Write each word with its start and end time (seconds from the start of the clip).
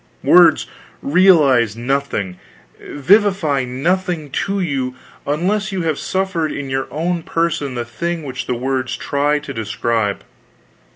Words 0.23 0.65
realize 1.03 1.75
nothing, 1.77 2.39
vivify 2.79 3.65
nothing 3.65 4.31
to 4.31 4.59
you, 4.59 4.95
unless 5.27 5.71
you 5.71 5.83
have 5.83 5.99
suffered 5.99 6.51
in 6.51 6.71
your 6.71 6.87
own 6.89 7.21
person 7.21 7.75
the 7.75 7.85
thing 7.85 8.23
which 8.23 8.47
the 8.47 8.55
words 8.55 8.97
try 8.97 9.37
to 9.37 9.53
describe. 9.53 10.23